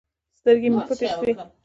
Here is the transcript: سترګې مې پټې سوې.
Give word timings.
سترګې 0.39 0.69
مې 0.73 0.81
پټې 0.87 1.07
سوې. 1.15 1.33